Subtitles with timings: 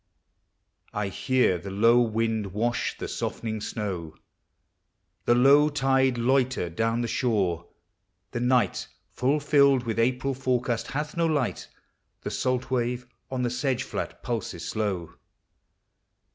[0.95, 4.15] I hear the low wind wash the softening snow,
[5.25, 7.67] The low tide loiter down the shore.
[8.31, 11.67] The night, Full filled with April forecast hath no light.
[12.21, 15.13] The salt wave on the sedge flat pulses slow.